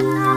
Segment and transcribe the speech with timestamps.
[0.00, 0.29] Bye.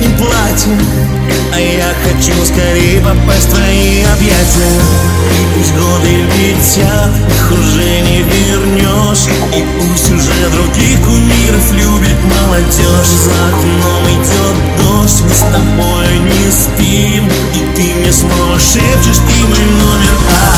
[0.00, 0.78] не платье.
[1.52, 4.80] А я хочу скорее попасть в твои объятия.
[5.54, 9.26] Пусть годы летят, их уже не вернешь.
[9.54, 13.12] И пусть уже других кумиров любит молодежь.
[13.24, 17.28] За окном идет дождь, мы с тобой не спим.
[17.54, 20.49] И ты мне сможешь, шепчешь, ты мой номер один.